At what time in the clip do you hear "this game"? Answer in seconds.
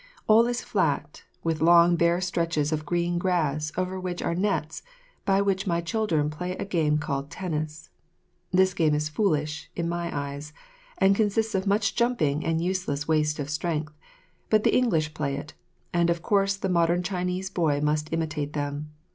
8.51-8.95